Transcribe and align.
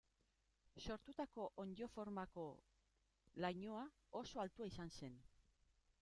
Sortutako 0.83 1.43
onddo 1.63 1.89
formako 1.97 2.45
lainoa 3.45 3.83
oso 4.21 4.41
altua 4.45 4.69
izan 4.71 4.91
zen. 5.01 5.21